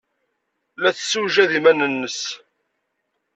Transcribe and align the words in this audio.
La 0.81 0.89
tessewjad 0.97 1.51
iman-nnes. 1.57 2.21